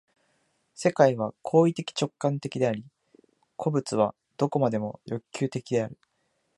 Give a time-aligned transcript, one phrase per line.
[0.73, 2.83] 世界は行為的直観的であり、
[3.55, 5.99] 個物は何処までも欲求的である。